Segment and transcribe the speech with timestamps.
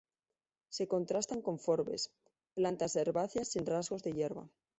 [0.69, 2.11] Se contrastan con forbes,
[2.55, 4.49] Plantas herbáceas sin rasgos de hierba.